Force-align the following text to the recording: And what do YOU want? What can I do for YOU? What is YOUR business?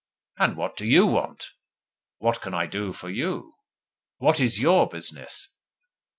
And 0.39 0.57
what 0.57 0.77
do 0.77 0.87
YOU 0.87 1.05
want? 1.05 1.51
What 2.17 2.41
can 2.41 2.55
I 2.55 2.65
do 2.65 2.91
for 2.91 3.07
YOU? 3.11 3.53
What 4.17 4.39
is 4.39 4.59
YOUR 4.59 4.87
business? 4.89 5.49